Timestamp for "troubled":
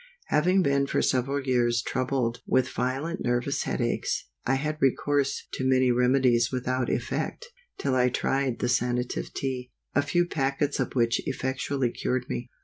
1.83-2.39